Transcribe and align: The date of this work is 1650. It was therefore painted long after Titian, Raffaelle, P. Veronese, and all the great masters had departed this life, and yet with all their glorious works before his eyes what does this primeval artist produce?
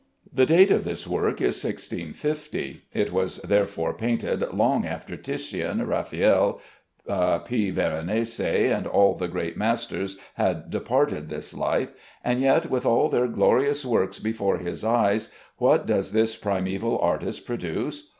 The 0.33 0.47
date 0.47 0.71
of 0.71 0.83
this 0.83 1.05
work 1.05 1.39
is 1.41 1.63
1650. 1.63 2.85
It 2.91 3.11
was 3.13 3.37
therefore 3.43 3.93
painted 3.93 4.41
long 4.51 4.83
after 4.83 5.15
Titian, 5.15 5.85
Raffaelle, 5.85 6.59
P. 7.45 7.69
Veronese, 7.69 8.39
and 8.39 8.87
all 8.87 9.13
the 9.13 9.27
great 9.27 9.57
masters 9.57 10.17
had 10.37 10.71
departed 10.71 11.29
this 11.29 11.53
life, 11.53 11.91
and 12.23 12.41
yet 12.41 12.67
with 12.71 12.83
all 12.87 13.09
their 13.09 13.27
glorious 13.27 13.85
works 13.85 14.17
before 14.17 14.57
his 14.57 14.83
eyes 14.83 15.31
what 15.57 15.85
does 15.85 16.13
this 16.13 16.35
primeval 16.35 16.97
artist 16.97 17.45
produce? 17.45 18.07